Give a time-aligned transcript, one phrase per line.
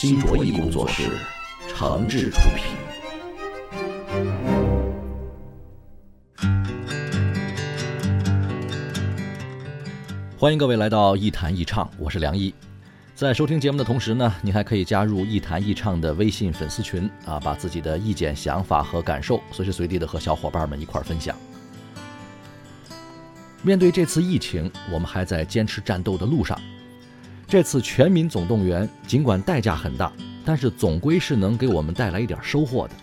[0.00, 1.10] 新卓艺工作室
[1.68, 2.66] 诚挚出品。
[10.38, 12.54] 欢迎各位来到一弹一唱，我是梁毅。
[13.16, 21.34] 在收听节目的同时呢，你还可以加入一弹一唱的微信粉丝群啊，把自己的意见、想法和感受随时随地的和小伙伴们一块儿分享。
[23.62, 26.56] 面对这次疫情，我们还在坚持战斗的路上。
[27.48, 30.12] 这次全民总动员，尽管代价很大，
[30.44, 32.94] 但是总归是能给我们带来一点收获的。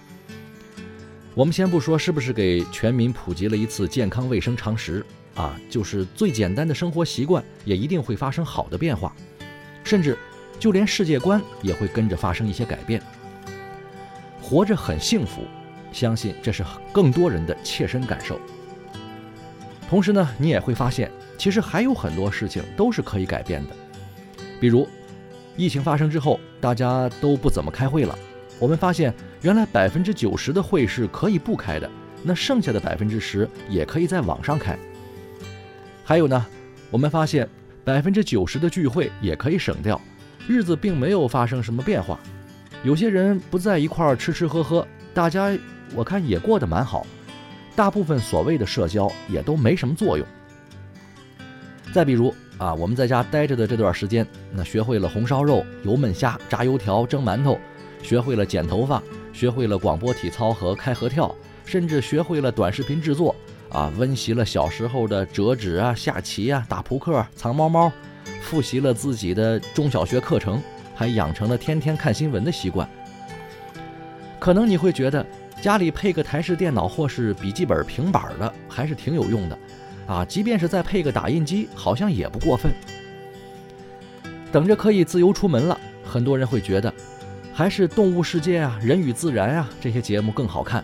[1.33, 9.15] 我们先不说是不是给全民普及了一次健康卫生常识啊，就是最简单的生活习惯，也一定会发生好的变化。
[9.83, 10.15] 甚至，
[10.59, 13.01] 就连世界观也会跟着发生一些改变。
[14.39, 15.41] 活着很幸福，
[15.91, 18.39] 相信这是更多人的切身感受。
[19.89, 23.75] 同时呢，你也会发现，其实还有很多事情都是可以改变的。
[24.65, 24.89] 比如，
[25.55, 28.17] 疫情发生之后，大家都不怎么开会了。
[28.57, 29.13] 我们发现，
[29.43, 31.87] 原来百分之九十的会是可以不开的，
[32.23, 34.75] 那剩下的百分之十也可以在网上开。
[36.03, 36.43] 还有呢，
[36.89, 37.47] 我们发现。
[37.83, 40.01] 百分之九十的聚会也可以省掉，
[40.47, 42.19] 日子并没有发生什么变化。
[42.81, 45.55] 有些人不在一块儿吃吃喝喝，大家
[45.93, 47.05] 我看也过得蛮好。
[47.75, 50.25] 大部分所谓的社交也都没什么作用。
[51.93, 57.59] 再比如啊，我们在家待着的这段时间，那学会了红烧肉、油焖虾、炸油条、蒸馒头，
[58.01, 59.01] 学会了剪头发，
[59.33, 63.35] 学会了广播体操和开合跳，甚至学会了短视频制作。
[63.69, 67.91] 啊，温习了小时候的折纸啊、下棋啊、打扑克、藏猫猫，
[68.41, 70.61] 复习了自己的中小学课程，
[70.95, 72.87] 还养成了天天看新闻的习惯。
[74.39, 75.25] 可能你会觉得
[75.61, 79.59] 家里配个台式电脑或是笔记本、平板的还是挺有用的，
[80.07, 82.71] 啊，即便是再配个打印机，好像也不过分。
[84.51, 86.93] 等着可以自由出门了，很多人会觉得，
[87.53, 90.83] 还是动物世界啊、人与自然啊这些节目更好看。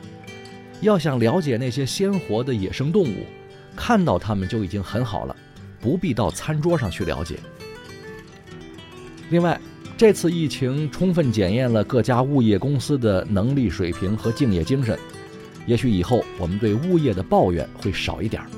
[0.82, 3.26] 要想了解那些鲜活的野生动物，
[3.76, 5.36] 看到它们就已经很好了，
[5.80, 7.40] 不必到餐桌上去了解。
[9.30, 9.62] 另外，
[9.96, 14.98] 这次疫情充分检验了各家物业公司的能力水平和敬业精神，
[15.68, 18.50] 也许以后我们对物业的抱怨会少一点儿。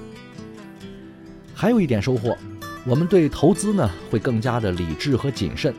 [1.63, 2.37] 还有一点收获，
[2.83, 5.73] 我们对投资呢会更加的理智和谨慎。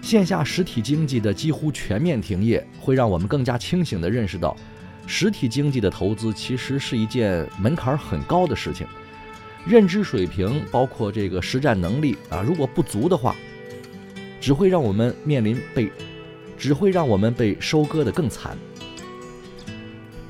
[0.00, 4.56] 线下实体经济的几乎全面停业，会让我们更加清醒地认识到。
[5.06, 8.86] 实体经济的投资其实是一件门槛很高的事情，
[9.66, 13.36] 认知水平包括这个实战能力啊，如果不足的话，
[14.40, 15.92] 只会让我们面临被，
[16.56, 18.56] 只会让我们被收割的更惨。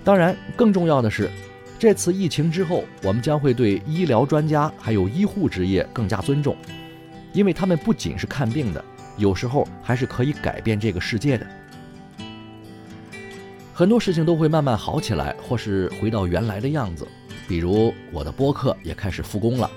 [0.02, 1.30] 当然，更重要的是，
[1.78, 6.56] 这次疫情之后，我们将会对医疗专家还有医护职业更加尊重，
[7.34, 8.82] 因为他们不仅是看病的，
[9.18, 11.46] 有时候还是可以改变这个世界的。
[13.74, 17.06] 很多事情都会慢慢好起来，或是回到原来的样子。
[17.46, 19.70] 比如我的播客也开始复工了，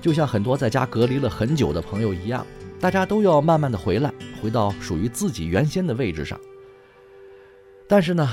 [0.00, 2.46] 就像很多在家隔离了很久的朋友一样，
[2.80, 4.10] 大家都要慢慢的回来，
[4.40, 6.40] 回到属于自己原先的位置上。
[7.86, 8.26] 但是呢，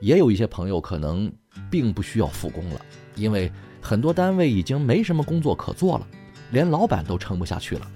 [0.00, 1.32] 也有一些朋友可能
[1.70, 2.80] 并不需要复工了，
[3.14, 6.06] 因为很多单位已经没什么工作可做了，
[6.50, 7.90] 连老板都撑不下去了。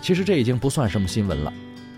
[0.00, 1.52] 其实这已经不算什么新闻了。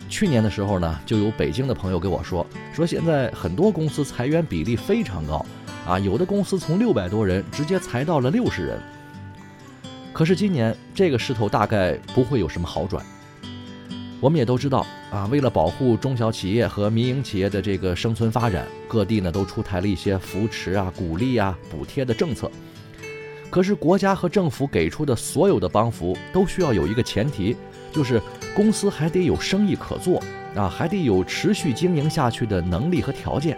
[0.09, 5.44] 去年的时候呢，就有北京的朋友给我说，说现在很多公司裁员比例非常高，
[5.84, 8.81] 啊，有的公司从六百多人直接裁到了六十人。
[10.12, 13.04] 可是今年这个势头大概不会有什么好转。
[14.21, 22.50] 我们也都知道，啊，为了保护中小企业和民营企业的这个生存发展，各地呢都出台了一些扶持啊、鼓励啊、补贴的政策。
[23.48, 27.56] 可是国家和政府给出的所有的帮扶，都需要有一个前提。
[27.92, 28.20] 就是
[28.54, 30.22] 公司还得有生意可做
[30.54, 33.56] 啊，还得有持续经营下去的能力和条件。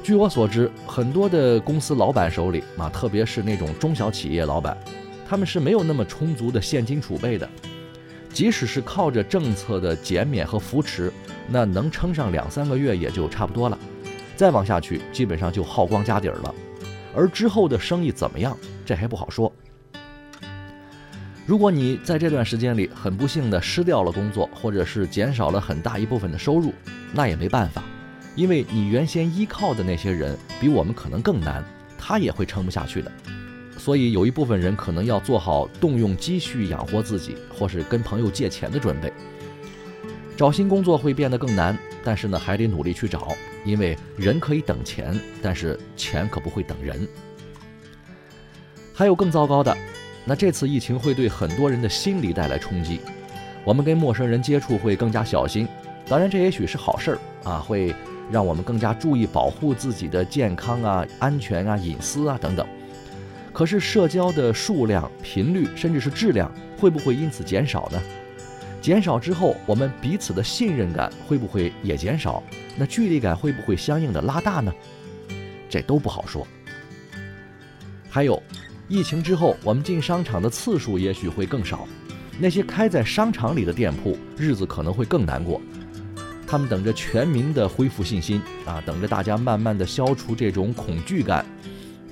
[0.00, 4.76] 据我所知，很多的公司老板手里啊，特别是那种中小企业老板，
[5.28, 7.48] 他们是没有那么充足的现金储备的。
[8.32, 11.12] 即使是靠着政策的减免和扶持，
[11.48, 13.78] 那能撑上两三个月也就差不多了。
[14.34, 16.54] 再往下去，基本上就耗光家底儿了。
[17.14, 18.56] 而之后的生意怎么样，
[18.86, 19.52] 这还不好说。
[21.44, 26.72] 如果你在这段时间里很不幸的失掉了工作，或者是减少了很大一部分的收入，
[27.12, 27.82] 那也没办法，
[28.34, 31.62] 因为你原先依靠的那些人比我们可能更难，
[31.98, 33.12] 他也会撑不下去的。
[33.84, 39.12] 所以有一部分人可能要做好动用积蓄养活自己，或是跟朋友借钱的准备。
[40.36, 43.34] 找新工作会变得更难，但是呢，还得努力去找，
[43.64, 47.08] 因为人可以等钱，但是钱可不会等人。
[48.94, 49.76] 还有更糟糕的。
[50.24, 53.00] 那这次疫情会对很多人的心理带来冲击，
[53.64, 55.66] 我们跟陌生人接触会更加小心。
[56.06, 57.92] 当然，这也许是好事儿啊，会
[58.30, 62.64] 让我们更加注意保护自己的健康啊、安全啊、隐私啊等等。
[63.52, 68.02] 可是，社交的数量、频率，甚至是质量，会不会因此减少呢？
[68.80, 72.42] 减少之后，我们彼此的信任感会不会也减少？
[72.76, 74.72] 那距离感会不会相应的拉大呢？
[75.68, 76.46] 这都不好说。
[78.08, 78.42] 还有。
[78.88, 81.88] 疫情之后，我们进商场的次数也许会更少，
[82.38, 85.62] 那些开在商场里的店铺，日子可能会更难过。
[86.46, 91.46] 他们等着全民的恢复信心啊，等着大家慢慢的消除这种恐惧感。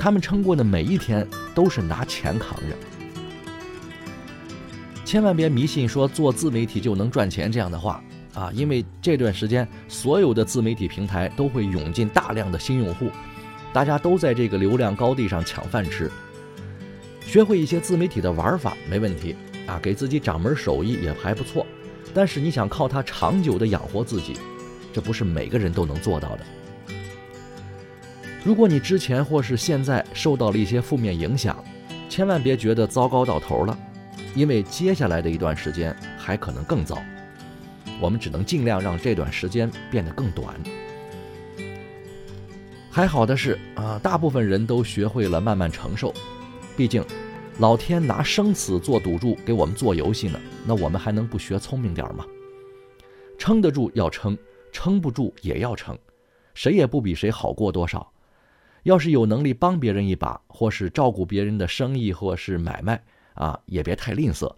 [0.00, 2.74] 他们撑过的每一天都是拿钱扛着。
[5.04, 8.02] 千万别迷信说做自媒体就能赚钱这样的话
[8.32, 13.10] 啊，因为这段时间所有的自媒体平台都会涌进大量的新用户，
[13.74, 16.10] 大家都在这个流量高地上抢饭吃。
[17.20, 19.36] 学会一些自媒体的玩法没问题
[19.66, 21.66] 啊，给自己长门手艺也还不错。
[22.14, 24.36] 但是你想靠它长久的养活自己，
[24.92, 26.40] 这不是每个人都能做到的。
[28.42, 31.62] 如果你之前或是现在受到了一些负面影响，
[32.08, 33.78] 千万别觉得糟糕到头了，
[34.34, 36.96] 因为接下来的一段时间还可能更糟。
[38.00, 40.54] 我们只能尽量让这段时间变得更短。
[42.90, 46.12] 还好的是啊，大部分人都学会了慢慢承受。
[46.76, 47.04] 毕竟，
[47.58, 52.24] 老天拿生死做赌注给我们做游戏呢，那我们还能不学聪明点吗？
[53.36, 54.36] 撑得住要撑，
[54.72, 55.96] 撑不住也要撑，
[56.54, 58.10] 谁也不比谁好过多少。
[58.82, 63.02] 要是有能力帮别人一把，或是照顾别人的生意或是买卖
[63.34, 64.54] 啊，也别太吝啬。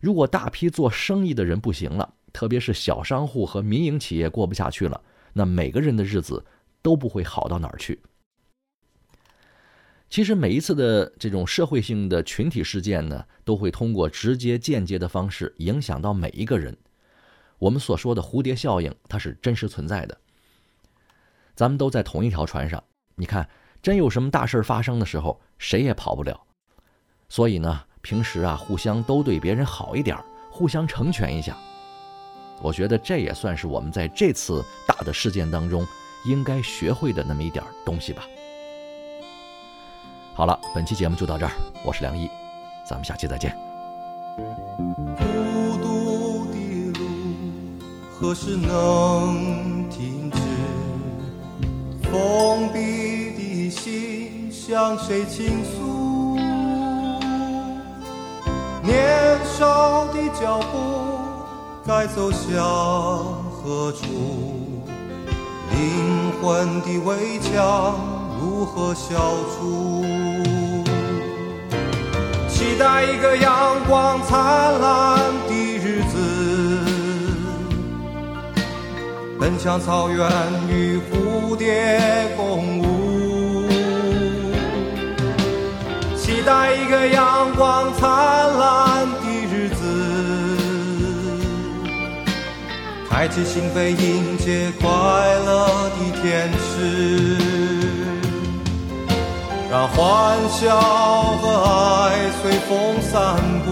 [0.00, 5.00] 如果大批做生意的人不行了，特别是小商户和民营企业过不下去了，
[5.32, 6.44] 那每个人的日子
[6.82, 8.00] 都不会好到哪儿去。
[10.08, 16.76] 其实每一次的这种社会性的群体事件呢，都会通过直接、间接的方式影响到每一个人。
[17.58, 20.16] 我们所说的蝴蝶效应，它是真实存在的。
[21.56, 22.84] 咱们都在同一条船上，
[23.18, 23.48] 你看，
[23.82, 26.38] 真有什么大事发生的时候，谁也跑不了。
[27.30, 30.14] 所以呢，平时啊，互相都对别人好一点，
[30.50, 31.56] 互相成全一下。
[32.60, 35.86] 我觉得这也算是我们在这次大的事件当中
[36.26, 38.22] 应该学会的那么一点东西吧。
[40.34, 41.52] 好了，本期节目就到这儿，
[41.86, 42.28] 我是梁毅，
[42.86, 43.56] 咱们下期再见。
[45.16, 45.24] 孤
[45.82, 47.06] 独的路
[48.12, 50.25] 何时能停？
[52.16, 52.78] 封闭
[53.36, 56.38] 的心向谁倾诉？
[58.82, 60.76] 年少的脚步
[61.86, 62.64] 该走向
[63.52, 64.06] 何处？
[65.70, 67.94] 灵魂的围墙。
[68.40, 70.02] 如何消除？
[72.48, 76.16] 期待一个阳光灿烂的日子，
[79.38, 80.18] 奔向草原
[80.70, 82.00] 与湖蝴蝶
[82.36, 83.68] 共舞。
[86.16, 88.10] 期待一个阳光灿
[88.58, 89.78] 烂的日子，
[93.08, 97.38] 开启心扉迎接快乐的天使。
[99.70, 100.80] 让欢笑
[101.40, 103.70] 和爱随风散步，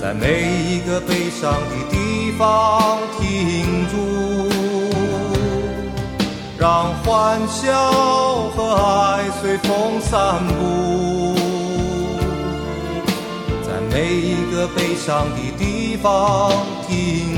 [0.00, 0.24] 在每
[0.72, 4.07] 一个悲伤的地方停住。
[6.58, 7.70] 让欢笑
[8.56, 11.36] 和爱随风散步，
[13.62, 16.50] 在每一个悲伤的地方
[16.88, 17.37] 停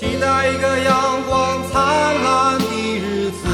[0.00, 1.82] 期待一个阳光灿
[2.22, 2.64] 烂的
[2.98, 3.48] 日子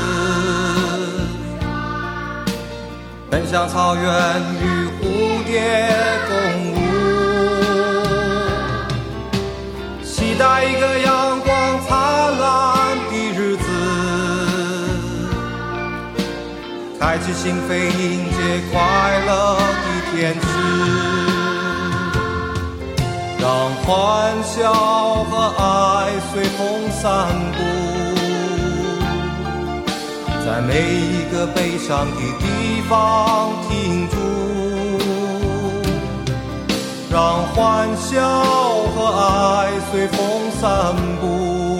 [3.31, 4.05] 奔向草原
[4.61, 5.89] 与蝴蝶
[6.29, 6.37] 共
[6.71, 6.75] 舞。
[10.05, 11.97] 期待一个阳光灿
[12.39, 13.65] 烂的日子
[17.01, 18.79] 开启心扉迎接快
[19.25, 21.44] 乐的天使。
[23.45, 23.53] 让
[23.85, 24.73] 欢笑
[25.25, 25.63] 和爱
[26.33, 27.59] 随风散步，
[30.47, 34.17] 在每一个悲伤的地方停住。
[37.13, 38.17] 让欢笑
[38.97, 40.17] 和爱随风
[40.59, 41.79] 散步，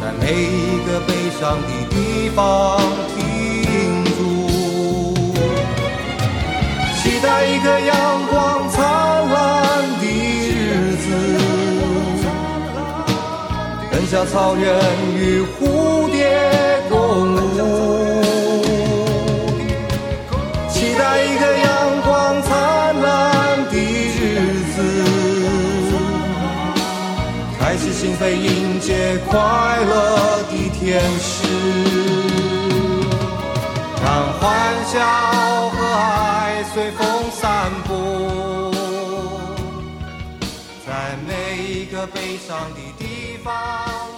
[0.00, 2.80] 在每一个悲伤的地方
[3.14, 4.16] 停住。
[6.96, 7.96] 期待一个阳
[14.08, 14.74] 奔向草原
[15.14, 17.36] 与蝴蝶共舞。
[20.70, 24.18] 期待一个阳光灿烂的日
[24.74, 24.76] 子，
[27.60, 29.36] 开启心扉迎接快
[29.84, 31.46] 乐的天使，
[34.02, 34.06] 让
[34.40, 34.42] 欢
[34.86, 34.96] 笑
[35.68, 37.06] 和爱随风
[41.98, 44.17] 个悲伤的地方。